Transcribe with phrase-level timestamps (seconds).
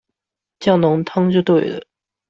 [0.57, 1.79] 叫濃湯就對了